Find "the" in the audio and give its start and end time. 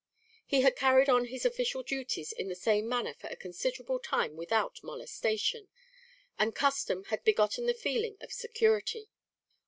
2.47-2.55, 7.67-7.75